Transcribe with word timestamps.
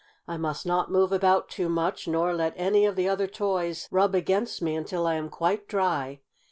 "I 0.27 0.35
must 0.35 0.65
not 0.65 0.89
move 0.89 1.11
about 1.11 1.47
too 1.47 1.69
much 1.69 2.07
nor 2.07 2.33
let 2.33 2.55
any 2.55 2.87
of 2.87 2.95
the 2.95 3.07
other 3.07 3.27
toys 3.27 3.87
rub 3.91 4.15
against 4.15 4.59
me 4.59 4.75
until 4.75 5.05
I 5.05 5.13
am 5.13 5.29
quite 5.29 5.67
dry. 5.67 6.21